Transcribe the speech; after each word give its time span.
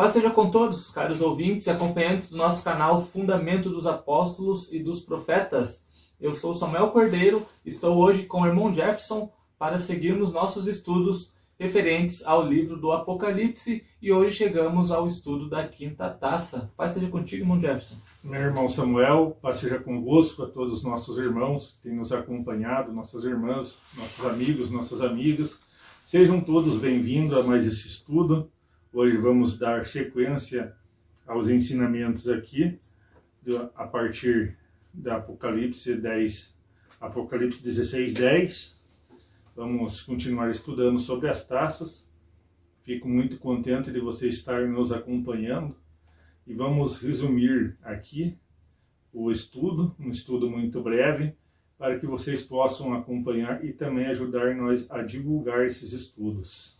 paz 0.00 0.14
seja 0.14 0.30
com 0.30 0.50
todos, 0.50 0.90
caros 0.90 1.20
ouvintes 1.20 1.66
e 1.66 1.70
acompanhantes 1.70 2.30
do 2.30 2.38
nosso 2.38 2.64
canal 2.64 3.04
Fundamento 3.04 3.68
dos 3.68 3.86
Apóstolos 3.86 4.72
e 4.72 4.78
dos 4.78 5.00
Profetas. 5.00 5.84
Eu 6.18 6.32
sou 6.32 6.54
Samuel 6.54 6.88
Cordeiro, 6.88 7.46
estou 7.66 7.98
hoje 7.98 8.22
com 8.22 8.40
o 8.40 8.46
irmão 8.46 8.72
Jefferson 8.74 9.30
para 9.58 9.78
seguirmos 9.78 10.32
nossos 10.32 10.66
estudos 10.66 11.34
referentes 11.58 12.24
ao 12.24 12.42
livro 12.42 12.78
do 12.78 12.92
Apocalipse 12.92 13.84
e 14.00 14.10
hoje 14.10 14.38
chegamos 14.38 14.90
ao 14.90 15.06
estudo 15.06 15.50
da 15.50 15.68
quinta 15.68 16.08
taça. 16.08 16.72
Paz 16.78 16.94
seja 16.94 17.08
contigo, 17.08 17.42
irmão 17.42 17.60
Jefferson. 17.60 17.96
Meu 18.24 18.40
irmão 18.40 18.70
Samuel, 18.70 19.36
paz 19.42 19.58
seja 19.58 19.78
convosco, 19.78 20.44
a 20.44 20.46
todos 20.46 20.72
os 20.72 20.82
nossos 20.82 21.18
irmãos 21.18 21.76
que 21.76 21.90
têm 21.90 21.98
nos 21.98 22.10
acompanhado, 22.10 22.90
nossas 22.90 23.22
irmãs, 23.24 23.78
nossos 23.94 24.24
amigos, 24.24 24.70
nossas 24.70 25.02
amigas. 25.02 25.58
Sejam 26.06 26.40
todos 26.40 26.78
bem-vindos 26.78 27.36
a 27.36 27.42
mais 27.42 27.66
esse 27.66 27.86
estudo. 27.86 28.50
Hoje 28.92 29.16
vamos 29.18 29.56
dar 29.56 29.86
sequência 29.86 30.74
aos 31.24 31.48
ensinamentos 31.48 32.28
aqui, 32.28 32.76
a 33.76 33.86
partir 33.86 34.58
da 34.92 35.14
Apocalipse 35.14 35.94
10, 35.94 36.56
Apocalipse 37.00 37.62
16, 37.62 38.14
10. 38.14 38.82
Vamos 39.54 40.02
continuar 40.02 40.50
estudando 40.50 40.98
sobre 40.98 41.28
as 41.28 41.46
taças. 41.46 42.10
Fico 42.82 43.08
muito 43.08 43.38
contente 43.38 43.92
de 43.92 44.00
você 44.00 44.26
estar 44.26 44.66
nos 44.66 44.90
acompanhando 44.90 45.76
e 46.44 46.52
vamos 46.52 46.96
resumir 46.96 47.78
aqui 47.84 48.36
o 49.12 49.30
estudo, 49.30 49.94
um 50.00 50.10
estudo 50.10 50.50
muito 50.50 50.82
breve, 50.82 51.36
para 51.78 51.96
que 51.96 52.06
vocês 52.06 52.42
possam 52.42 52.92
acompanhar 52.92 53.64
e 53.64 53.72
também 53.72 54.06
ajudar 54.06 54.52
nós 54.56 54.90
a 54.90 55.00
divulgar 55.00 55.64
esses 55.64 55.92
estudos. 55.92 56.79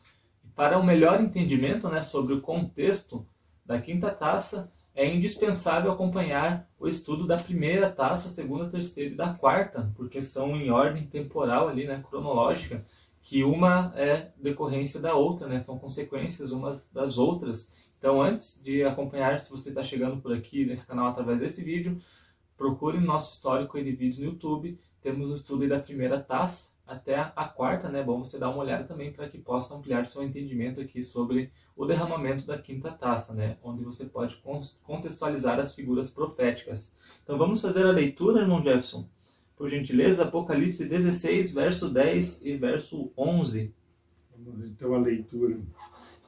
Para 0.55 0.79
um 0.79 0.83
melhor 0.83 1.21
entendimento 1.21 1.89
né, 1.89 2.03
sobre 2.03 2.35
o 2.35 2.41
contexto 2.41 3.27
da 3.65 3.81
quinta 3.81 4.11
taça, 4.11 4.73
é 4.95 5.07
indispensável 5.07 5.93
acompanhar 5.93 6.69
o 6.79 6.89
estudo 6.89 7.27
da 7.27 7.37
primeira 7.37 7.89
taça, 7.91 8.29
segunda, 8.29 8.69
terceira 8.69 9.15
e 9.15 9.17
da 9.17 9.33
quarta, 9.33 9.93
porque 9.97 10.21
são 10.21 10.57
em 10.57 10.71
ordem 10.71 11.07
temporal 11.07 11.69
ali, 11.69 11.87
né, 11.87 12.03
cronológica, 12.09 12.85
que 13.23 13.45
uma 13.45 13.93
é 13.97 14.33
decorrência 14.37 14.99
da 14.99 15.15
outra, 15.15 15.47
né, 15.47 15.61
são 15.61 15.79
consequências 15.79 16.53
umas 16.53 16.89
das 16.91 17.17
outras. 17.17 17.73
Então, 17.99 18.21
antes 18.21 18.61
de 18.63 18.83
acompanhar, 18.83 19.39
se 19.41 19.51
você 19.51 19.69
está 19.69 19.85
chegando 19.85 20.21
por 20.21 20.33
aqui 20.33 20.65
nesse 20.65 20.87
canal 20.87 21.09
através 21.09 21.39
desse 21.39 21.63
vídeo, 21.63 22.01
procure 22.57 22.99
nosso 22.99 23.35
histórico 23.35 23.83
de 23.83 23.93
vídeos 23.93 24.19
no 24.19 24.25
YouTube. 24.25 24.79
Temos 25.01 25.31
o 25.31 25.37
estudo 25.37 25.69
da 25.69 25.79
primeira 25.79 26.19
taça, 26.19 26.70
até 26.91 27.15
a 27.15 27.45
quarta, 27.45 27.89
né? 27.89 28.03
Bom 28.03 28.25
você 28.25 28.37
dar 28.37 28.51
uma 28.51 28.65
olhada 28.65 28.83
também 28.83 29.13
para 29.13 29.29
que 29.29 29.39
possa 29.39 29.73
ampliar 29.77 30.07
seu 30.07 30.25
entendimento 30.25 30.81
aqui 30.81 31.03
sobre 31.03 31.53
o 31.77 31.87
derramamento 31.87 32.45
da 32.45 32.59
quinta 32.59 32.91
taça, 32.91 33.33
né? 33.33 33.57
Onde 33.63 33.85
você 33.85 34.07
pode 34.07 34.43
contextualizar 34.83 35.61
as 35.61 35.73
figuras 35.73 36.11
proféticas. 36.11 36.93
Então 37.23 37.39
vamos 37.39 37.63
fazer 37.63 37.87
a 37.87 37.93
leitura, 37.93 38.41
irmão 38.41 38.61
Jefferson. 38.61 39.09
Por 39.57 39.71
gentileza, 39.71 40.25
Apocalipse 40.25 40.85
16, 40.85 41.55
verso 41.55 41.89
10 41.89 42.45
e 42.45 42.57
verso 42.57 43.13
11. 43.17 43.73
Vamos 44.37 44.67
então 44.67 44.93
a 44.93 44.99
leitura. 44.99 45.61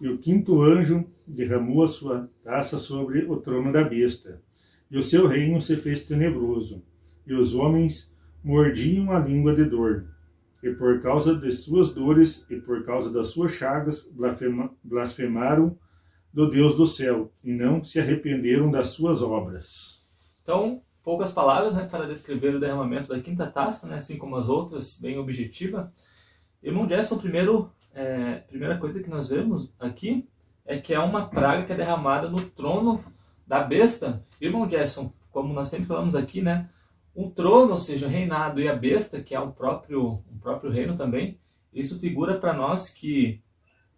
E 0.01 0.09
o 0.09 0.19
quinto 0.19 0.63
anjo 0.63 1.05
derramou 1.27 1.83
a 1.83 1.89
sua 1.89 2.31
taça 2.45 2.79
sobre 2.79 3.25
o 3.25 3.37
trono 3.37 3.73
da 3.73 3.83
besta, 3.83 4.41
e 4.89 4.97
o 4.97 5.03
seu 5.03 5.27
reino 5.27 5.61
se 5.61 5.77
fez 5.77 6.05
tenebroso, 6.05 6.83
e 7.27 7.35
os 7.35 7.55
homens 7.55 8.13
mordiam 8.45 9.11
a 9.11 9.19
língua 9.19 9.57
de 9.57 9.65
dor 9.65 10.12
e 10.63 10.71
por 10.71 11.03
causa 11.03 11.35
de 11.35 11.51
suas 11.51 11.93
dores 11.93 12.47
e 12.49 12.57
por 12.57 12.85
causa 12.85 13.13
das 13.13 13.29
suas 13.29 13.53
chagas 13.53 14.09
blasfemaram 14.85 15.77
do 16.33 16.51
Deus 16.51 16.77
do 16.77 16.87
céu 16.87 17.33
e 17.43 17.53
não 17.53 17.83
se 17.83 17.99
arrependeram 17.99 18.71
das 18.71 18.89
suas 18.89 19.23
obras. 19.23 20.03
Então, 20.43 20.83
poucas 21.03 21.33
palavras 21.33 21.75
né, 21.75 21.85
para 21.85 22.07
descrever 22.07 22.55
o 22.55 22.61
derramamento 22.61 23.09
da 23.09 23.21
quinta 23.21 23.47
taça, 23.47 23.87
né, 23.87 23.97
assim 23.97 24.17
como 24.17 24.37
as 24.37 24.49
outras, 24.49 24.99
bem 24.99 25.19
objetiva. 25.19 25.93
Irmão 26.63 26.89
Gerson, 26.89 27.19
primeiro, 27.19 27.71
é, 27.93 28.37
primeira 28.49 28.79
coisa 28.79 29.03
que 29.03 29.11
nós 29.11 29.29
vemos 29.29 29.73
aqui 29.79 30.29
é 30.65 30.79
que 30.79 30.95
é 30.95 30.99
uma 30.99 31.27
praga 31.27 31.65
que 31.65 31.73
é 31.73 31.77
derramada 31.77 32.29
no 32.29 32.41
trono 32.41 33.05
da 33.47 33.61
besta. 33.61 34.25
Irmão 34.41 34.69
Gerson, 34.69 35.13
como 35.31 35.53
nós 35.53 35.69
sempre 35.69 35.87
falamos 35.87 36.15
aqui, 36.15 36.41
né, 36.41 36.71
um 37.15 37.29
trono, 37.29 37.73
ou 37.73 37.79
seja, 37.79 38.09
reinado, 38.09 38.61
e 38.61 38.69
a 38.69 38.75
besta, 38.75 39.21
que 39.21 39.35
é 39.35 39.41
o 39.41 39.53
próprio, 39.53 40.23
o 40.31 40.32
próprio 40.43 40.71
reino 40.71 40.97
também, 40.97 41.39
isso 41.73 41.99
figura 41.99 42.39
para 42.39 42.53
nós 42.53 42.91
que 42.91 43.43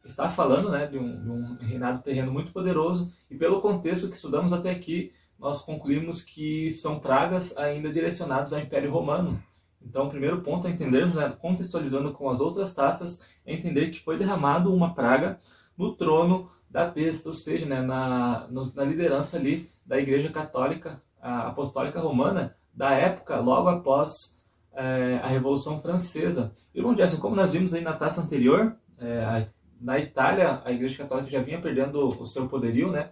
está 0.05 0.29
falando 0.29 0.71
né, 0.71 0.87
de 0.87 0.99
um, 0.99 1.23
de, 1.23 1.31
um, 1.31 1.57
reinado 1.57 2.03
terreno 2.03 2.31
muito 2.31 2.53
poderoso, 2.53 3.13
e 3.31 3.37
pelo 3.37 3.61
contexto 3.61 4.09
que 4.09 4.17
estudamos 4.17 4.53
até 4.53 4.71
aqui, 4.71 5.13
nós 5.39 5.63
concluímos 5.63 6.23
que 6.23 6.71
são 6.71 7.01
pragas 7.01 7.57
ainda 7.57 7.93
direcionadas 7.93 8.53
ao 8.53 8.61
Império 8.61 8.91
Romano. 8.91 9.43
Então, 9.83 10.07
o 10.07 10.11
primeiro 10.11 10.41
ponto 10.43 10.67
a 10.67 10.71
entendermos, 10.71 11.15
né, 11.15 11.35
contextualizando 11.41 12.13
com 12.13 12.31
as 12.31 12.41
outras 12.41 12.73
taças, 12.73 13.21
é 13.45 13.53
entender 13.53 13.91
que 13.91 14.01
foi 14.01 14.17
derramado 14.17 14.73
uma 14.73 14.95
praga 14.95 15.39
no 15.77 15.95
trono 15.95 16.51
da 16.71 16.87
besta, 16.87 17.29
ou 17.29 17.35
seja, 17.35 17.67
né, 17.67 17.83
na, 17.83 18.47
na 18.49 18.85
liderança 18.85 19.37
ali 19.37 19.71
da 19.85 19.99
Igreja 19.99 20.31
Católica 20.31 21.03
Apostólica 21.21 22.01
Romana, 22.01 22.55
da 22.73 22.93
época, 22.93 23.39
logo 23.39 23.69
após 23.69 24.34
é, 24.75 25.21
a 25.23 25.29
Revolução 25.29 25.81
Francesa. 25.81 26.53
Irmão 26.75 26.95
Jefferson, 26.95 27.21
como 27.21 27.37
nós 27.37 27.53
vimos 27.53 27.73
aí 27.73 27.81
na 27.81 27.93
taça 27.93 28.21
anterior, 28.21 28.77
é, 28.99 29.47
na 29.81 29.99
Itália 29.99 30.63
a 30.65 30.73
Igreja 30.73 30.99
Católica 30.99 31.31
já 31.31 31.43
vinha 31.43 31.61
perdendo 31.61 32.09
o 32.09 32.27
seu 32.27 32.49
poderio, 32.49 32.91
né? 32.91 33.11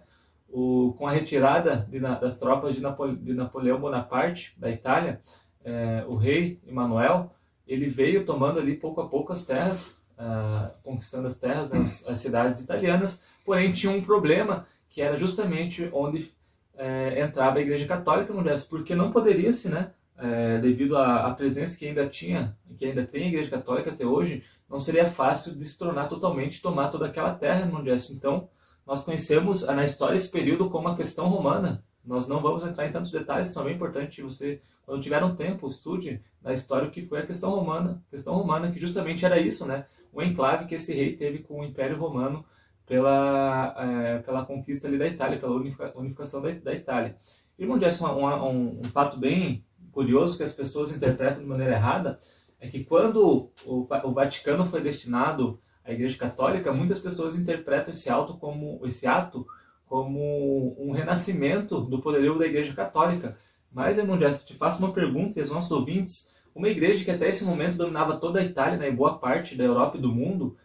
O, 0.49 0.93
com 0.97 1.07
a 1.07 1.11
retirada 1.11 1.87
de, 1.89 1.99
das 1.99 2.37
tropas 2.37 2.75
de, 2.75 2.81
de, 3.21 3.33
Napoleão 3.33 3.79
Bonaparte 3.79 4.53
da 4.59 4.69
Itália, 4.69 5.21
é, 5.63 6.05
o 6.07 6.15
rei 6.15 6.61
Emanuel, 6.67 7.33
ele 7.65 7.87
veio 7.87 8.25
tomando 8.25 8.59
ali 8.59 8.75
pouco 8.75 9.01
a 9.01 9.07
pouco 9.07 9.33
as 9.33 9.45
terras, 9.45 9.95
ah, 10.17 10.71
conquistando 10.83 11.27
as 11.27 11.37
terras, 11.37 11.71
né, 11.71 11.79
as 12.07 12.19
cidades 12.19 12.61
italianas, 12.61 13.21
porém 13.43 13.73
tinha 13.73 13.91
um 13.91 14.01
problema 14.01 14.67
que 14.89 15.01
era 15.01 15.15
justamente 15.17 15.89
onde 15.91 16.31
é, 16.75 17.21
entrava 17.21 17.57
a 17.57 17.61
Igreja 17.61 17.87
Católica 17.87 18.33
porque 18.69 18.93
não 18.93 19.11
poderia-se, 19.11 19.69
né, 19.69 19.91
é, 20.17 20.57
devido 20.59 20.97
à, 20.97 21.27
à, 21.27 21.33
presença 21.33 21.77
que 21.77 21.87
ainda 21.87 22.07
tinha, 22.07 22.57
que 22.77 22.85
ainda 22.85 23.05
tem 23.05 23.25
a 23.25 23.27
Igreja 23.27 23.49
Católica 23.49 23.91
até 23.91 24.05
hoje, 24.05 24.43
não 24.69 24.79
seria 24.79 25.09
fácil 25.09 25.55
destronar 25.55 26.09
totalmente, 26.09 26.61
tomar 26.61 26.89
toda 26.89 27.07
aquela 27.07 27.33
terra 27.33 27.65
no 27.65 27.83
Jefferson. 27.83 28.13
Então, 28.13 28.49
nós 28.85 29.03
conhecemos 29.03 29.65
na 29.65 29.85
história 29.85 30.17
esse 30.17 30.29
período 30.29 30.69
como 30.69 30.87
a 30.87 30.95
questão 30.95 31.27
romana. 31.27 31.83
Nós 32.03 32.27
não 32.27 32.41
vamos 32.41 32.65
entrar 32.65 32.85
em 32.85 32.91
tantos 32.91 33.11
detalhes, 33.11 33.53
também 33.53 33.73
é 33.73 33.75
importante 33.75 34.21
você, 34.21 34.61
quando 34.85 35.01
tiver 35.01 35.23
um 35.23 35.35
tempo, 35.35 35.67
estude 35.67 36.21
na 36.41 36.53
história 36.53 36.87
o 36.87 36.91
que 36.91 37.05
foi 37.05 37.19
a 37.19 37.25
questão 37.25 37.51
romana. 37.51 38.03
A 38.07 38.11
questão 38.11 38.33
romana 38.33 38.71
que 38.71 38.79
justamente 38.79 39.25
era 39.25 39.39
isso, 39.39 39.65
né? 39.65 39.85
O 40.11 40.21
enclave 40.21 40.65
que 40.65 40.75
esse 40.75 40.93
rei 40.93 41.15
teve 41.15 41.39
com 41.39 41.61
o 41.61 41.63
Império 41.63 41.97
Romano 41.97 42.45
pela, 42.85 43.73
é, 43.77 44.19
pela 44.19 44.45
conquista 44.45 44.87
ali 44.87 44.97
da 44.97 45.07
Itália, 45.07 45.39
pela 45.39 45.55
unificação 45.95 46.41
da, 46.41 46.51
da 46.51 46.73
Itália. 46.73 47.17
Irmão 47.57 47.77
Jackson, 47.77 48.07
um, 48.07 48.25
um, 48.25 48.79
um, 48.79 48.83
fato 48.85 49.17
bem 49.17 49.63
curioso 49.93 50.35
que 50.37 50.43
as 50.43 50.51
pessoas 50.51 50.93
interpretam 50.93 51.39
de 51.39 51.45
maneira 51.45 51.75
errada 51.75 52.19
é 52.59 52.67
que 52.67 52.83
quando 52.83 53.51
o, 53.65 53.87
o 53.87 54.13
Vaticano 54.13 54.65
foi 54.65 54.81
destinado 54.81 55.59
à 55.85 55.91
Igreja 55.91 56.17
Católica, 56.17 56.73
muitas 56.73 56.99
pessoas 56.99 57.37
interpretam 57.37 57.93
esse 57.93 58.09
ato 58.09 58.37
como 58.37 58.81
esse 58.85 59.05
ato 59.05 59.45
como 59.85 60.75
um 60.79 60.91
renascimento 60.91 61.79
do 61.81 62.01
poderio 62.01 62.37
da 62.37 62.47
Igreja 62.47 62.73
Católica. 62.73 63.37
Mas, 63.71 63.97
irmão 63.97 64.17
Jackson, 64.17 64.47
te 64.47 64.55
faço 64.55 64.79
uma 64.79 64.93
pergunta 64.93 65.37
e 65.37 65.41
aos 65.41 65.51
nossos 65.51 65.71
ouvintes, 65.71 66.31
uma 66.55 66.69
igreja 66.69 67.03
que 67.03 67.11
até 67.11 67.29
esse 67.29 67.43
momento 67.43 67.77
dominava 67.77 68.17
toda 68.17 68.39
a 68.39 68.43
Itália 68.43 68.77
né, 68.77 68.87
e 68.87 68.91
boa 68.91 69.17
parte 69.17 69.55
da 69.55 69.63
Europa 69.63 69.97
e 69.97 70.01
do 70.01 70.11
mundo, 70.11 70.55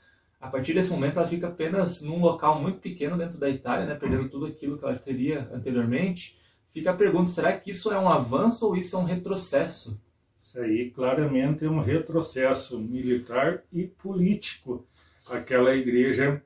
a 0.41 0.49
partir 0.49 0.75
desse 0.75 0.91
momento 0.91 1.19
ela 1.19 1.27
fica 1.27 1.49
apenas 1.49 2.01
num 2.01 2.21
local 2.21 2.61
muito 2.61 2.79
pequeno 2.79 3.17
dentro 3.17 3.39
da 3.39 3.49
Itália, 3.51 3.87
né, 3.87 3.95
perdendo 3.95 4.29
tudo 4.29 4.47
aquilo 4.47 4.79
que 4.79 4.85
ela 4.85 4.95
teria 4.97 5.51
anteriormente. 5.53 6.39
Fica 6.71 6.91
a 6.91 6.97
pergunta: 6.97 7.31
será 7.31 7.59
que 7.59 7.71
isso 7.71 7.93
é 7.93 7.99
um 7.99 8.09
avanço 8.09 8.67
ou 8.67 8.77
isso 8.77 8.97
é 8.97 8.99
um 8.99 9.05
retrocesso? 9.05 10.01
Isso 10.43 10.59
aí 10.61 10.91
claramente 10.91 11.65
é 11.65 11.71
um 11.71 11.81
retrocesso 11.81 12.79
militar 12.79 13.63
e 13.73 13.87
político. 13.87 14.87
Aquela 15.31 15.75
igreja 15.75 16.43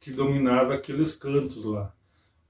que 0.00 0.10
dominava 0.10 0.74
aqueles 0.74 1.14
cantos 1.14 1.64
lá. 1.64 1.94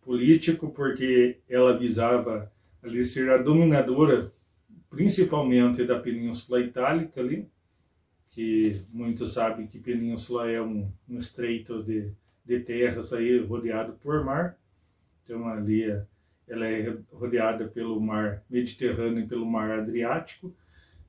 Político 0.01 0.71
porque 0.71 1.41
ela 1.49 1.77
visava 1.77 2.53
ali 2.83 3.05
ser 3.05 3.31
a 3.31 3.37
dominadora 3.37 4.33
principalmente 4.93 5.85
da 5.85 5.99
Península 5.99 6.61
Itálica 6.61 7.21
ali, 7.21 7.51
que 8.29 8.83
muitos 8.93 9.33
sabem 9.33 9.67
que 9.67 9.79
Península 9.79 10.51
é 10.51 10.61
um, 10.61 10.93
um 11.09 11.19
estreito 11.19 11.83
de, 11.83 12.13
de 12.45 12.61
terras 12.61 13.13
aí 13.13 13.39
rodeado 13.39 13.95
por 13.95 14.23
mar. 14.23 14.59
Então 15.25 15.49
ali 15.49 15.85
é, 15.85 16.05
ela 16.49 16.67
é 16.67 16.97
rodeada 17.13 17.67
pelo 17.69 18.01
mar 18.01 18.43
Mediterrâneo 18.49 19.25
e 19.25 19.27
pelo 19.27 19.47
mar 19.47 19.71
Adriático. 19.71 20.55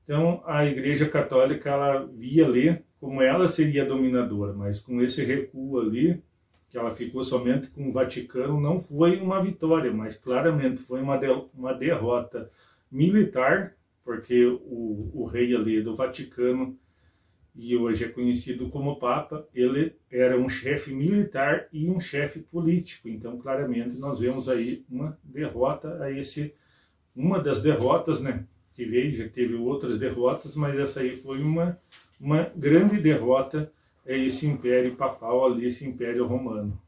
Então 0.04 0.42
a 0.46 0.64
Igreja 0.64 1.08
Católica 1.08 1.70
ela 1.70 2.06
via 2.06 2.44
ali 2.46 2.84
como 3.00 3.20
ela 3.20 3.48
seria 3.48 3.84
dominadora, 3.84 4.54
mas 4.54 4.80
com 4.80 5.00
esse 5.02 5.22
recuo 5.24 5.78
ali 5.78 6.22
que 6.70 6.78
ela 6.78 6.90
ficou 6.90 7.22
somente 7.22 7.68
com 7.68 7.88
o 7.88 7.92
Vaticano, 7.92 8.60
não 8.60 8.80
foi 8.80 9.20
uma 9.20 9.40
vitória, 9.40 9.92
mas 9.92 10.16
claramente 10.16 10.78
foi 10.78 11.00
uma, 11.00 11.16
de, 11.16 11.28
uma 11.54 11.72
derrota 11.72 12.50
militar, 12.90 13.76
porque 14.04 14.44
o, 14.46 15.08
o 15.14 15.24
rei 15.24 15.54
ali 15.54 15.80
do 15.80 15.94
Vaticano, 15.94 16.76
e 17.54 17.76
hoje 17.76 18.04
é 18.04 18.08
conhecido 18.08 18.68
como 18.68 18.96
Papa, 18.96 19.46
ele 19.54 19.94
era 20.10 20.38
um 20.38 20.48
chefe 20.48 20.92
militar 20.92 21.68
e 21.72 21.88
um 21.88 22.00
chefe 22.00 22.40
político. 22.40 23.08
Então, 23.08 23.38
claramente, 23.38 23.96
nós 23.96 24.18
vemos 24.18 24.48
aí 24.48 24.84
uma 24.90 25.16
derrota 25.22 26.02
a 26.02 26.10
esse, 26.10 26.52
uma 27.14 27.38
das 27.38 27.62
derrotas, 27.62 28.20
né? 28.20 28.44
Que 28.74 28.84
veio, 28.84 29.16
já 29.16 29.28
teve 29.28 29.54
outras 29.54 29.98
derrotas, 29.98 30.56
mas 30.56 30.76
essa 30.78 31.00
aí 31.00 31.14
foi 31.14 31.40
uma, 31.40 31.78
uma 32.20 32.50
grande 32.56 33.00
derrota 33.00 33.70
é 34.06 34.18
esse 34.18 34.46
império 34.46 34.96
papal 34.96 35.46
ali, 35.46 35.66
esse 35.66 35.86
império 35.86 36.26
romano. 36.26 36.78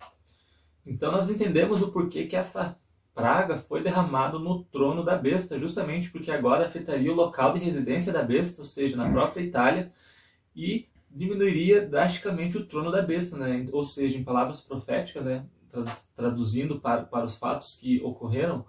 Então 0.84 1.10
nós 1.10 1.30
entendemos 1.30 1.80
o 1.80 1.90
porquê 1.90 2.26
que 2.26 2.36
essa 2.36 2.76
praga 3.14 3.56
foi 3.56 3.82
derramada 3.82 4.38
no 4.38 4.62
trono 4.64 5.02
da 5.02 5.16
besta, 5.16 5.58
justamente 5.58 6.10
porque 6.10 6.30
agora 6.30 6.66
afetaria 6.66 7.10
o 7.10 7.14
local 7.16 7.54
de 7.54 7.60
residência 7.60 8.12
da 8.12 8.22
besta, 8.22 8.60
ou 8.60 8.66
seja, 8.66 8.96
na 8.96 9.10
própria 9.10 9.42
Itália, 9.42 9.90
e 10.56 10.88
diminuiria 11.10 11.86
drasticamente 11.86 12.56
o 12.56 12.66
trono 12.66 12.90
da 12.90 13.02
besta, 13.02 13.36
né? 13.36 13.68
ou 13.72 13.84
seja, 13.84 14.18
em 14.18 14.24
palavras 14.24 14.60
proféticas, 14.60 15.24
né? 15.24 15.44
traduzindo 16.16 16.80
para, 16.80 17.02
para 17.02 17.26
os 17.26 17.36
fatos 17.36 17.76
que 17.76 18.00
ocorreram, 18.02 18.64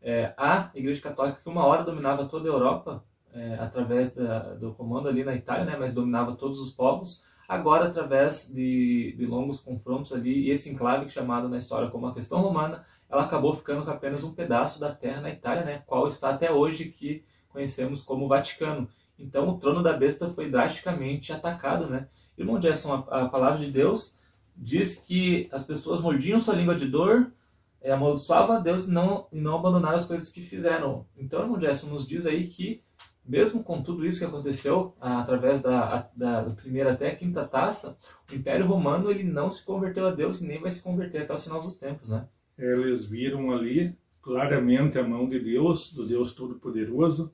é, 0.00 0.32
a 0.36 0.70
Igreja 0.74 1.00
Católica, 1.00 1.40
que 1.42 1.48
uma 1.48 1.66
hora 1.66 1.82
dominava 1.82 2.26
toda 2.26 2.48
a 2.48 2.52
Europa, 2.52 3.04
é, 3.32 3.54
através 3.54 4.12
da, 4.14 4.54
do 4.54 4.72
comando 4.72 5.08
ali 5.08 5.24
na 5.24 5.34
Itália, 5.34 5.64
né? 5.64 5.76
mas 5.76 5.92
dominava 5.92 6.36
todos 6.36 6.60
os 6.60 6.70
povos, 6.70 7.24
Agora, 7.46 7.88
através 7.88 8.48
de, 8.48 9.14
de 9.16 9.26
longos 9.26 9.60
confrontos 9.60 10.12
ali, 10.12 10.46
e 10.46 10.50
esse 10.50 10.70
enclave 10.70 11.10
chamado 11.10 11.48
na 11.48 11.58
história 11.58 11.90
como 11.90 12.06
a 12.06 12.14
questão 12.14 12.40
romana, 12.40 12.84
ela 13.08 13.24
acabou 13.24 13.54
ficando 13.54 13.84
com 13.84 13.90
apenas 13.90 14.24
um 14.24 14.32
pedaço 14.32 14.80
da 14.80 14.94
terra 14.94 15.20
na 15.20 15.30
Itália, 15.30 15.64
né, 15.64 15.82
qual 15.86 16.08
está 16.08 16.30
até 16.30 16.50
hoje 16.50 16.86
que 16.86 17.24
conhecemos 17.50 18.02
como 18.02 18.28
Vaticano. 18.28 18.88
Então, 19.18 19.48
o 19.48 19.58
trono 19.58 19.82
da 19.82 19.92
besta 19.92 20.28
foi 20.28 20.50
drasticamente 20.50 21.32
atacado, 21.32 21.86
né? 21.86 22.08
Irmão 22.36 22.60
Jefferson, 22.60 23.06
a, 23.08 23.22
a 23.22 23.28
palavra 23.28 23.64
de 23.64 23.70
Deus 23.70 24.18
diz 24.56 24.96
que 24.96 25.48
as 25.52 25.64
pessoas 25.64 26.00
mordiam 26.00 26.38
sua 26.38 26.54
língua 26.54 26.74
de 26.74 26.86
dor, 26.86 27.32
é, 27.80 27.92
amaldiçoavam 27.92 28.56
a 28.56 28.60
Deus 28.60 28.88
e 28.88 28.90
não, 28.90 29.26
e 29.32 29.40
não 29.40 29.56
abandonaram 29.56 29.98
as 29.98 30.06
coisas 30.06 30.30
que 30.30 30.40
fizeram. 30.40 31.06
Então, 31.16 31.42
irmão 31.42 31.60
Jefferson 31.60 31.88
nos 31.88 32.06
diz 32.06 32.26
aí 32.26 32.46
que 32.46 32.82
mesmo 33.26 33.64
com 33.64 33.82
tudo 33.82 34.04
isso 34.04 34.18
que 34.18 34.24
aconteceu 34.24 34.94
através 35.00 35.62
da, 35.62 36.10
da, 36.14 36.42
da, 36.42 36.50
primeira 36.50 36.92
até 36.92 37.08
a 37.08 37.16
quinta 37.16 37.46
taça, 37.46 37.96
o 38.30 38.34
Império 38.34 38.66
Romano 38.66 39.10
ele 39.10 39.24
não 39.24 39.48
se 39.48 39.64
converteu 39.64 40.06
a 40.06 40.10
Deus 40.10 40.40
e 40.40 40.46
nem 40.46 40.60
vai 40.60 40.70
se 40.70 40.82
converter 40.82 41.22
até 41.22 41.32
o 41.32 41.38
final 41.38 41.60
dos 41.60 41.76
tempos, 41.76 42.08
né? 42.08 42.28
Eles 42.58 43.06
viram 43.06 43.50
ali 43.50 43.96
claramente 44.20 44.98
a 44.98 45.06
mão 45.06 45.28
de 45.28 45.38
Deus, 45.40 45.92
do 45.92 46.06
Deus 46.06 46.34
Todo-Poderoso, 46.34 47.32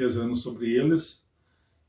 pesando 0.00 0.34
sobre 0.34 0.74
eles, 0.74 1.22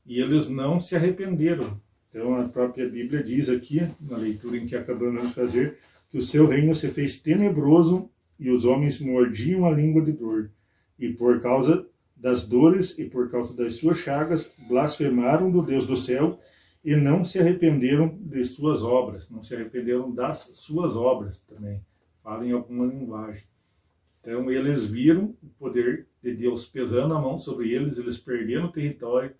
e 0.04 0.20
eles 0.20 0.46
não 0.46 0.78
se 0.78 0.94
arrependeram. 0.94 1.80
Então 2.10 2.34
a 2.38 2.46
própria 2.46 2.86
Bíblia 2.86 3.22
diz 3.22 3.48
aqui, 3.48 3.80
na 3.98 4.18
leitura 4.18 4.58
em 4.58 4.66
que 4.66 4.76
acabamos 4.76 5.28
de 5.28 5.32
fazer, 5.32 5.78
que 6.10 6.18
o 6.18 6.22
seu 6.22 6.46
reino 6.46 6.74
se 6.74 6.88
fez 6.88 7.18
tenebroso 7.18 8.10
e 8.38 8.50
os 8.50 8.66
homens 8.66 9.00
mordiam 9.00 9.64
a 9.64 9.70
língua 9.70 10.02
de 10.02 10.12
dor. 10.12 10.50
E 10.98 11.08
por 11.08 11.40
causa 11.40 11.86
das 12.14 12.46
dores 12.46 12.98
e 12.98 13.04
por 13.06 13.30
causa 13.30 13.56
das 13.56 13.76
suas 13.76 13.96
chagas 13.96 14.52
blasfemaram 14.68 15.50
do 15.50 15.62
Deus 15.62 15.86
do 15.86 15.96
céu 15.96 16.38
e 16.84 16.94
não 16.94 17.24
se 17.24 17.38
arrependeram 17.38 18.14
de 18.20 18.44
suas 18.44 18.82
obras, 18.82 19.30
não 19.30 19.42
se 19.42 19.54
arrependeram 19.54 20.14
das 20.14 20.50
suas 20.52 20.96
obras 20.96 21.40
também. 21.40 21.80
Fala 22.22 22.46
em 22.46 22.52
alguma 22.52 22.84
linguagem. 22.84 23.44
Então 24.22 24.48
eles 24.50 24.86
viram 24.86 25.36
o 25.42 25.48
poder 25.58 26.06
de 26.22 26.32
Deus 26.32 26.64
pesando 26.64 27.12
a 27.12 27.20
mão 27.20 27.40
sobre 27.40 27.72
eles, 27.72 27.98
eles 27.98 28.16
perderam 28.16 28.66
o 28.66 28.72
território. 28.72 29.34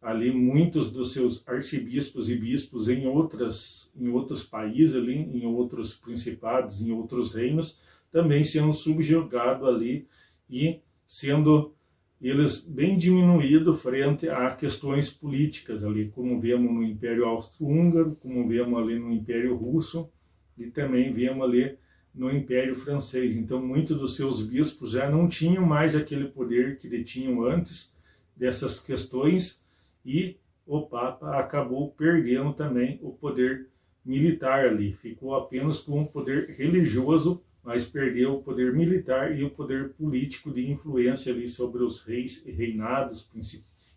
Ali 0.00 0.30
muitos 0.30 0.92
dos 0.92 1.12
seus 1.12 1.46
arcebispos 1.48 2.30
e 2.30 2.36
bispos 2.36 2.88
em 2.88 3.08
outras 3.08 3.92
em 3.96 4.08
outros 4.08 4.44
países 4.44 4.94
ali, 4.94 5.16
em 5.16 5.44
outros 5.44 5.96
principados, 5.96 6.80
em 6.80 6.92
outros 6.92 7.34
reinos, 7.34 7.80
também 8.12 8.44
sendo 8.44 8.72
subjugados 8.72 9.66
ali 9.66 10.06
e 10.48 10.80
sendo 11.04 11.74
eles 12.20 12.60
bem 12.60 12.96
diminuído 12.96 13.74
frente 13.74 14.28
a 14.28 14.54
questões 14.54 15.10
políticas 15.10 15.84
ali, 15.84 16.08
como 16.10 16.40
vemos 16.40 16.72
no 16.72 16.84
Império 16.84 17.24
Austro-Húngaro, 17.24 18.16
como 18.16 18.46
vemos 18.46 18.78
ali 18.78 18.96
no 18.96 19.12
Império 19.12 19.56
Russo 19.56 20.08
e 20.56 20.66
também 20.66 21.12
vemos 21.12 21.42
ali 21.42 21.76
no 22.18 22.30
Império 22.30 22.74
Francês. 22.74 23.36
Então, 23.36 23.64
muitos 23.64 23.96
dos 23.96 24.16
seus 24.16 24.44
bispos 24.44 24.90
já 24.90 25.08
não 25.08 25.28
tinham 25.28 25.64
mais 25.64 25.96
aquele 25.96 26.26
poder 26.26 26.78
que 26.78 26.88
detinham 26.88 27.42
antes 27.42 27.92
dessas 28.36 28.80
questões 28.80 29.60
e 30.04 30.36
o 30.66 30.82
Papa 30.82 31.38
acabou 31.38 31.90
perdendo 31.92 32.52
também 32.52 32.98
o 33.02 33.12
poder 33.12 33.68
militar 34.04 34.66
ali, 34.66 34.92
ficou 34.92 35.34
apenas 35.34 35.78
com 35.78 36.02
o 36.02 36.06
poder 36.06 36.50
religioso 36.50 37.42
mas 37.68 37.84
perdeu 37.84 38.36
o 38.36 38.42
poder 38.42 38.72
militar 38.72 39.38
e 39.38 39.44
o 39.44 39.50
poder 39.50 39.90
político 39.90 40.50
de 40.50 40.70
influência 40.70 41.30
ali 41.30 41.46
sobre 41.46 41.82
os 41.82 42.00
reis 42.00 42.42
e 42.46 42.50
reinados 42.50 43.30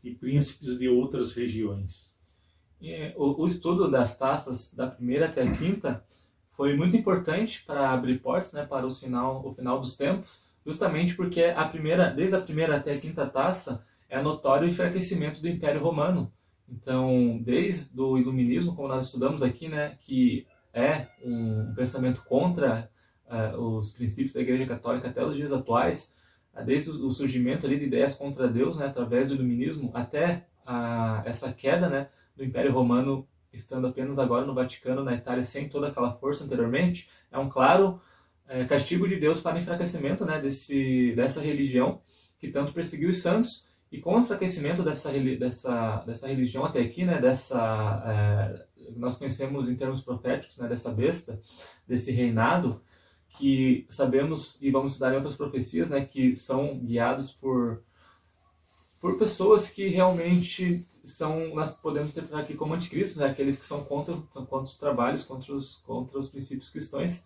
e 0.03 0.11
príncipes 0.11 0.77
de 0.77 0.89
outras 0.89 1.33
regiões. 1.33 2.11
O, 3.15 3.43
o, 3.43 3.47
estudo 3.47 3.89
das 3.89 4.17
taças 4.17 4.73
da 4.73 4.87
primeira 4.87 5.27
até 5.27 5.43
a 5.43 5.57
quinta 5.57 6.03
foi 6.51 6.75
muito 6.75 6.95
importante 6.95 7.63
para 7.65 7.91
abrir 7.91 8.19
portas 8.19 8.53
né, 8.53 8.65
para 8.65 8.85
o 8.85 8.91
final, 8.91 9.45
o 9.45 9.53
final 9.53 9.79
dos 9.79 9.95
tempos, 9.95 10.43
justamente 10.65 11.15
porque 11.15 11.43
a 11.43 11.65
primeira, 11.65 12.09
desde 12.09 12.35
a 12.35 12.41
primeira 12.41 12.77
até 12.77 12.93
a 12.93 12.99
quinta 12.99 13.25
taça 13.25 13.85
é 14.09 14.21
notório 14.21 14.67
o 14.67 14.71
enfraquecimento 14.71 15.41
do 15.41 15.47
Império 15.47 15.81
Romano. 15.81 16.31
Então, 16.69 17.39
desde 17.43 17.99
o 17.99 18.17
Iluminismo, 18.17 18.75
como 18.75 18.87
nós 18.87 19.05
estudamos 19.05 19.43
aqui, 19.43 19.67
né, 19.67 19.97
que 20.01 20.45
é 20.73 21.07
um 21.23 21.73
pensamento 21.75 22.23
contra 22.23 22.89
uh, 23.25 23.59
os 23.59 23.93
princípios 23.93 24.33
da 24.33 24.41
Igreja 24.41 24.65
Católica 24.65 25.09
até 25.09 25.23
os 25.25 25.35
dias 25.35 25.51
atuais, 25.51 26.13
uh, 26.53 26.63
desde 26.63 26.89
o, 26.91 27.11
surgimento 27.11 27.65
ali 27.65 27.77
de 27.77 27.85
ideias 27.85 28.15
contra 28.15 28.47
Deus, 28.47 28.77
né, 28.77 28.85
através 28.85 29.27
do 29.27 29.35
Iluminismo, 29.35 29.91
até 29.93 30.47
essa 31.25 31.51
queda 31.51 31.89
né, 31.89 32.09
do 32.35 32.45
Império 32.45 32.71
Romano, 32.71 33.27
estando 33.53 33.87
apenas 33.87 34.17
agora 34.17 34.45
no 34.45 34.53
Vaticano, 34.53 35.03
na 35.03 35.15
Itália, 35.15 35.43
sem 35.43 35.69
toda 35.69 35.87
aquela 35.87 36.13
força 36.13 36.43
anteriormente, 36.43 37.09
é 37.31 37.37
um 37.37 37.49
claro 37.49 38.01
eh, 38.47 38.65
castigo 38.65 39.07
de 39.07 39.17
Deus 39.17 39.41
para 39.41 39.57
o 39.57 39.59
enfraquecimento 39.59 40.25
né, 40.25 40.39
desse, 40.39 41.13
dessa 41.15 41.41
religião 41.41 42.01
que 42.39 42.49
tanto 42.49 42.73
perseguiu 42.73 43.09
os 43.09 43.21
santos 43.21 43.69
e 43.91 43.99
com 43.99 44.15
o 44.15 44.19
enfraquecimento 44.21 44.83
dessa, 44.83 45.11
dessa, 45.11 45.97
dessa 46.05 46.27
religião 46.27 46.63
até 46.63 46.79
aqui, 46.79 47.03
né, 47.03 47.19
dessa, 47.19 48.03
é, 48.07 48.65
nós 48.95 49.17
conhecemos 49.17 49.69
em 49.69 49.75
termos 49.75 50.01
proféticos, 50.01 50.57
né, 50.57 50.67
dessa 50.67 50.91
besta, 50.91 51.39
desse 51.85 52.11
reinado, 52.11 52.81
que 53.27 53.85
sabemos 53.89 54.57
e 54.61 54.71
vamos 54.71 54.93
estudar 54.93 55.11
em 55.11 55.15
outras 55.15 55.35
profecias, 55.35 55.89
né, 55.89 56.05
que 56.05 56.33
são 56.33 56.79
guiados 56.79 57.31
por 57.31 57.83
por 59.01 59.17
pessoas 59.17 59.67
que 59.67 59.87
realmente 59.87 60.85
são 61.03 61.53
nós 61.55 61.71
podemos 61.71 62.11
interpretar 62.11 62.41
aqui 62.41 62.53
como 62.53 62.75
anticristos, 62.75 63.17
né, 63.17 63.25
aqueles 63.25 63.57
que 63.57 63.65
são 63.65 63.83
contra, 63.83 64.15
são 64.31 64.45
contra 64.45 64.65
os 64.65 64.77
trabalhos, 64.77 65.23
contra 65.23 65.53
os 65.53 65.77
contra 65.77 66.19
os 66.19 66.29
princípios 66.29 66.69
cristãos, 66.69 67.23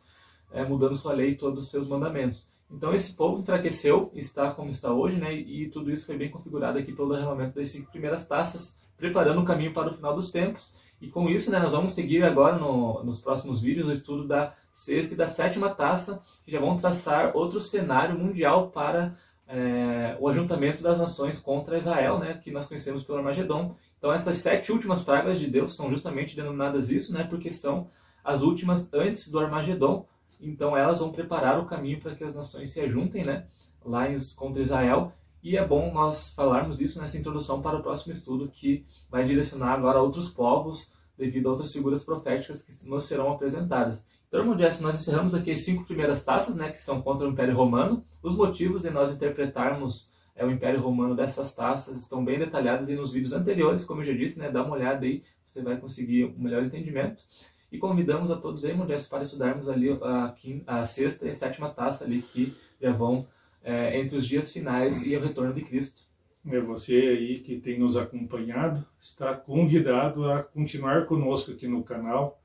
é, 0.51 0.63
mudando 0.63 0.95
sua 0.95 1.13
lei 1.13 1.31
e 1.31 1.37
todos 1.37 1.65
os 1.65 1.71
seus 1.71 1.87
mandamentos. 1.87 2.47
Então 2.71 2.93
esse 2.93 3.13
povo 3.13 3.41
enfraqueceu, 3.41 4.09
está 4.15 4.49
como 4.51 4.71
está 4.71 4.91
hoje, 4.91 5.17
né, 5.17 5.33
e 5.35 5.69
tudo 5.69 5.91
isso 5.91 6.05
foi 6.05 6.17
bem 6.17 6.31
configurado 6.31 6.79
aqui 6.79 6.93
pelo 6.93 7.13
derramamento 7.13 7.53
das 7.53 7.67
cinco 7.67 7.91
primeiras 7.91 8.25
taças, 8.25 8.75
preparando 8.97 9.41
o 9.41 9.45
caminho 9.45 9.73
para 9.73 9.91
o 9.91 9.93
final 9.93 10.15
dos 10.15 10.31
tempos. 10.31 10.71
E 11.01 11.09
com 11.09 11.29
isso, 11.29 11.51
né, 11.51 11.59
nós 11.59 11.73
vamos 11.73 11.91
seguir 11.91 12.23
agora 12.23 12.57
no, 12.57 13.03
nos 13.03 13.19
próximos 13.19 13.61
vídeos 13.61 13.89
o 13.89 13.91
estudo 13.91 14.25
da 14.25 14.55
sexta 14.73 15.13
e 15.13 15.17
da 15.17 15.27
sétima 15.27 15.69
taça, 15.69 16.23
que 16.43 16.51
já 16.51 16.59
vão 16.59 16.77
traçar 16.77 17.35
outro 17.35 17.59
cenário 17.59 18.17
mundial 18.17 18.69
para 18.71 19.17
é, 19.47 20.17
o 20.19 20.27
ajuntamento 20.27 20.81
das 20.81 20.97
nações 20.97 21.39
contra 21.39 21.77
Israel, 21.77 22.19
né, 22.19 22.39
que 22.43 22.51
nós 22.51 22.67
conhecemos 22.67 23.03
pelo 23.03 23.19
Armagedon. 23.19 23.75
Então 23.97 24.11
essas 24.11 24.37
sete 24.37 24.71
últimas 24.71 25.03
pragas 25.03 25.39
de 25.39 25.47
Deus 25.47 25.75
são 25.75 25.89
justamente 25.89 26.35
denominadas 26.35 26.89
isso, 26.89 27.13
né, 27.13 27.23
porque 27.23 27.51
são 27.51 27.89
as 28.23 28.41
últimas 28.41 28.91
antes 28.93 29.29
do 29.29 29.39
Armagedon. 29.39 30.07
Então 30.39 30.75
elas 30.75 30.99
vão 30.99 31.11
preparar 31.11 31.59
o 31.59 31.65
caminho 31.65 31.99
para 31.99 32.15
que 32.15 32.23
as 32.23 32.33
nações 32.33 32.69
se 32.69 32.79
ajuntem, 32.79 33.23
né, 33.23 33.45
lá 33.83 34.05
contra 34.35 34.61
Israel. 34.61 35.13
E 35.43 35.57
é 35.57 35.65
bom 35.65 35.93
nós 35.93 36.31
falarmos 36.31 36.81
isso 36.81 36.99
nessa 36.99 37.17
introdução 37.17 37.61
para 37.61 37.77
o 37.77 37.83
próximo 37.83 38.11
estudo, 38.11 38.49
que 38.49 38.83
vai 39.11 39.23
direcionar 39.25 39.73
agora 39.73 39.99
a 39.99 40.01
outros 40.01 40.29
povos, 40.29 40.94
devido 41.17 41.47
a 41.47 41.51
outras 41.51 41.71
figuras 41.71 42.03
proféticas 42.03 42.61
que 42.61 42.89
nos 42.89 43.05
serão 43.05 43.31
apresentadas. 43.31 44.05
Então, 44.27 44.39
irmão 44.39 44.57
Jesse, 44.57 44.83
nós 44.83 44.99
encerramos 44.99 45.33
aqui 45.33 45.51
as 45.51 45.59
cinco 45.59 45.85
primeiras 45.85 46.23
taças, 46.23 46.55
né, 46.55 46.69
que 46.69 46.79
são 46.79 47.01
contra 47.01 47.27
o 47.27 47.31
Império 47.31 47.55
Romano. 47.55 48.03
Os 48.21 48.35
motivos 48.35 48.81
de 48.81 48.89
nós 48.89 49.13
interpretarmos 49.13 50.11
é, 50.35 50.45
o 50.45 50.51
Império 50.51 50.81
Romano 50.81 51.15
dessas 51.15 51.53
taças 51.55 51.97
estão 51.97 52.23
bem 52.23 52.37
detalhados 52.37 52.89
e 52.89 52.95
nos 52.95 53.13
vídeos 53.13 53.31
anteriores, 53.31 53.85
como 53.85 54.01
eu 54.01 54.05
já 54.05 54.13
disse, 54.13 54.39
né, 54.39 54.51
dá 54.51 54.63
uma 54.63 54.75
olhada 54.75 55.05
aí, 55.05 55.23
você 55.43 55.61
vai 55.61 55.77
conseguir 55.77 56.25
um 56.25 56.43
melhor 56.43 56.63
entendimento. 56.63 57.23
E 57.71 57.77
convidamos 57.77 58.31
a 58.31 58.35
todos 58.35 58.65
aí, 58.65 58.73
Mundiais, 58.73 59.07
para 59.07 59.23
estudarmos 59.23 59.69
ali 59.69 59.89
a, 59.91 60.35
a, 60.67 60.83
sexta 60.83 61.25
e 61.25 61.29
a 61.29 61.33
sétima 61.33 61.69
taça 61.69 62.03
ali 62.03 62.21
que 62.21 62.53
já 62.81 62.91
vão 62.91 63.27
é, 63.63 63.99
entre 63.99 64.17
os 64.17 64.27
dias 64.27 64.51
finais 64.51 65.01
e 65.05 65.15
o 65.15 65.21
retorno 65.21 65.53
de 65.53 65.61
Cristo. 65.61 66.03
É 66.47 66.59
você 66.59 66.93
aí 66.93 67.39
que 67.39 67.59
tem 67.59 67.79
nos 67.79 67.97
acompanhado, 67.97 68.85
está 68.99 69.33
convidado 69.33 70.29
a 70.29 70.43
continuar 70.43 71.07
conosco 71.07 71.51
aqui 71.51 71.67
no 71.67 71.83
canal, 71.83 72.39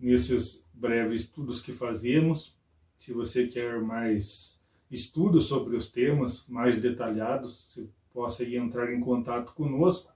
nesses 0.00 0.64
breves 0.72 1.22
estudos 1.22 1.60
que 1.60 1.70
fazemos. 1.70 2.56
Se 2.96 3.12
você 3.12 3.46
quer 3.46 3.78
mais 3.82 4.58
estudos 4.90 5.44
sobre 5.44 5.76
os 5.76 5.90
temas 5.90 6.46
mais 6.48 6.80
detalhados, 6.80 7.66
você 7.68 7.86
possa 8.10 8.42
aí 8.42 8.56
entrar 8.56 8.90
em 8.90 9.00
contato 9.00 9.52
conosco. 9.52 10.10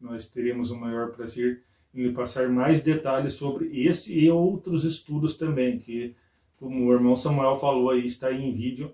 Nós 0.00 0.26
teremos 0.26 0.72
o 0.72 0.76
maior 0.76 1.12
prazer 1.12 1.62
em 1.94 2.02
lhe 2.02 2.12
passar 2.12 2.48
mais 2.48 2.82
detalhes 2.82 3.34
sobre 3.34 3.86
esse 3.86 4.18
e 4.18 4.28
outros 4.28 4.82
estudos 4.82 5.36
também, 5.36 5.78
que, 5.78 6.16
como 6.56 6.86
o 6.86 6.92
irmão 6.92 7.14
Samuel 7.14 7.56
falou 7.60 7.90
aí, 7.90 8.04
está 8.04 8.32
em 8.32 8.52
vídeo 8.52 8.92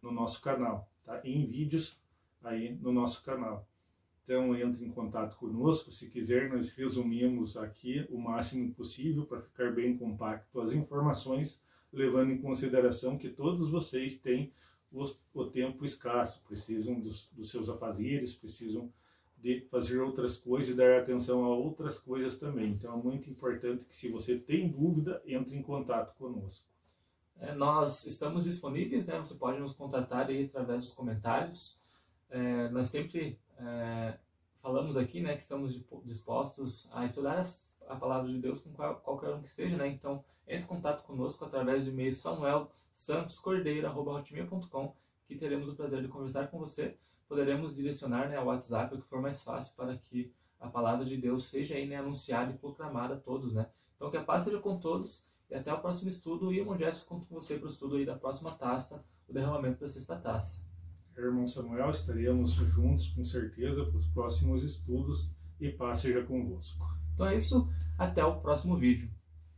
no 0.00 0.12
nosso 0.12 0.40
canal, 0.40 0.88
tá? 1.04 1.20
Em 1.24 1.44
vídeos 1.44 1.98
aí 2.46 2.76
no 2.76 2.92
nosso 2.92 3.22
canal. 3.22 3.68
Então 4.24 4.56
entre 4.56 4.84
em 4.84 4.90
contato 4.90 5.36
conosco, 5.36 5.92
se 5.92 6.10
quiser 6.10 6.50
nós 6.50 6.72
resumimos 6.72 7.56
aqui 7.56 8.06
o 8.10 8.18
máximo 8.18 8.74
possível 8.74 9.24
para 9.24 9.40
ficar 9.40 9.72
bem 9.72 9.96
compacto 9.96 10.60
as 10.60 10.72
informações, 10.72 11.62
levando 11.92 12.32
em 12.32 12.38
consideração 12.38 13.16
que 13.16 13.28
todos 13.28 13.70
vocês 13.70 14.18
têm 14.18 14.52
o 15.34 15.44
tempo 15.46 15.84
escasso, 15.84 16.42
precisam 16.46 16.98
dos, 16.98 17.28
dos 17.32 17.50
seus 17.50 17.68
afazeres, 17.68 18.34
precisam 18.34 18.92
de 19.36 19.60
fazer 19.70 20.00
outras 20.00 20.36
coisas 20.36 20.70
e 20.70 20.76
dar 20.76 21.00
atenção 21.00 21.44
a 21.44 21.48
outras 21.48 21.98
coisas 21.98 22.38
também. 22.38 22.72
Então 22.72 22.98
é 22.98 23.02
muito 23.02 23.28
importante 23.28 23.84
que 23.84 23.94
se 23.94 24.08
você 24.08 24.36
tem 24.36 24.68
dúvida, 24.68 25.22
entre 25.26 25.56
em 25.56 25.62
contato 25.62 26.16
conosco. 26.16 26.66
É, 27.38 27.54
nós 27.54 28.06
estamos 28.06 28.44
disponíveis, 28.44 29.06
né? 29.08 29.18
Você 29.18 29.34
pode 29.34 29.60
nos 29.60 29.74
contatar 29.74 30.28
aí 30.28 30.46
através 30.46 30.80
dos 30.80 30.94
comentários. 30.94 31.78
É, 32.30 32.68
nós 32.68 32.88
sempre 32.88 33.40
é, 33.58 34.18
falamos 34.60 34.96
aqui, 34.96 35.20
né, 35.20 35.34
que 35.34 35.42
estamos 35.42 35.74
dispostos 36.04 36.88
a 36.92 37.04
estudar 37.04 37.38
as, 37.38 37.82
a 37.88 37.96
palavra 37.96 38.30
de 38.30 38.38
Deus 38.38 38.60
com 38.60 38.72
qual, 38.72 38.94
qualquer 38.96 39.34
um 39.34 39.42
que 39.42 39.48
seja, 39.48 39.76
né? 39.76 39.88
Então 39.88 40.24
entre 40.46 40.64
em 40.64 40.68
contato 40.68 41.02
conosco 41.04 41.44
através 41.44 41.84
do 41.84 41.90
e-mail 41.90 42.12
samuelsantoscordeira@hotmail.com, 42.12 44.94
que 45.26 45.34
teremos 45.34 45.68
o 45.68 45.74
prazer 45.74 46.00
de 46.02 46.08
conversar 46.08 46.46
com 46.48 46.58
você. 46.58 46.96
Poderemos 47.28 47.74
direcionar 47.74 48.28
né, 48.28 48.36
ao 48.36 48.46
WhatsApp 48.46 48.94
o 48.94 49.02
que 49.02 49.08
for 49.08 49.20
mais 49.20 49.42
fácil 49.42 49.74
para 49.74 49.96
que 49.96 50.32
a 50.60 50.68
palavra 50.68 51.04
de 51.04 51.16
Deus 51.16 51.46
seja 51.46 51.74
aí, 51.74 51.88
né, 51.88 51.96
anunciada 51.96 52.52
e 52.52 52.58
proclamada 52.58 53.14
a 53.14 53.18
todos, 53.18 53.54
né? 53.54 53.68
Então 53.96 54.08
que 54.10 54.16
a 54.16 54.22
paz 54.22 54.44
seja 54.44 54.60
com 54.60 54.78
todos 54.78 55.26
e 55.50 55.54
até 55.54 55.72
o 55.72 55.80
próximo 55.80 56.08
estudo. 56.08 56.52
E 56.52 56.58
Irmão 56.58 56.78
Jess, 56.78 57.02
conto 57.02 57.26
com 57.26 57.34
você 57.34 57.58
para 57.58 57.66
o 57.66 57.70
estudo 57.70 57.96
aí 57.96 58.06
da 58.06 58.16
próxima 58.16 58.52
taça, 58.52 59.04
o 59.28 59.32
derramamento 59.32 59.80
da 59.80 59.88
sexta 59.88 60.16
taça. 60.16 60.65
Irmão 61.24 61.46
Samuel, 61.46 61.90
estaremos 61.90 62.52
juntos 62.52 63.08
com 63.10 63.24
certeza 63.24 63.84
para 63.84 63.96
os 63.96 64.06
próximos 64.08 64.62
estudos 64.62 65.30
e 65.60 65.70
paz 65.70 66.00
seja 66.00 66.22
convosco. 66.22 66.86
Então 67.14 67.26
é 67.26 67.36
isso, 67.36 67.68
até 67.98 68.24
o 68.24 68.40
próximo 68.40 68.76
vídeo. 68.76 69.10